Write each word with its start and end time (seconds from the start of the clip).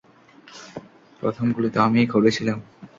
প্রথম 1.21 1.45
গুলি 1.55 1.69
তো 1.75 1.79
আমিই 1.87 2.07
করেছিলাম। 2.13 2.57